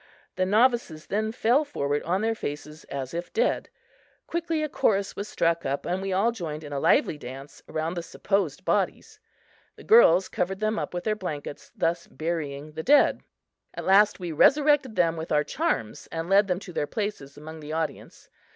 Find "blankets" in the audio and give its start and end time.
11.15-11.71